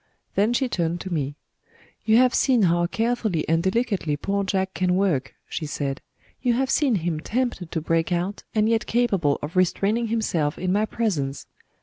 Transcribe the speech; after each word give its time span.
Then 0.33 0.51
she 0.53 0.67
turned 0.67 0.99
to 1.01 1.13
me. 1.13 1.35
'You 2.05 2.17
have 2.17 2.33
seen 2.33 2.63
how 2.63 2.87
carefully 2.87 3.47
and 3.47 3.61
delicately 3.61 4.17
poor 4.17 4.43
Jack 4.43 4.73
can 4.73 4.95
work,' 4.95 5.35
she 5.47 5.67
said; 5.67 6.01
'you 6.41 6.53
have 6.53 6.71
seen 6.71 6.95
him 7.05 7.19
tempted 7.19 7.71
to 7.71 7.81
break 7.81 8.11
out, 8.11 8.41
and 8.55 8.67
yet 8.67 8.87
capable 8.87 9.37
of 9.43 9.55
restraining 9.55 10.07
himself 10.07 10.57
in 10.57 10.73
my 10.73 10.87
presence. 10.87 11.45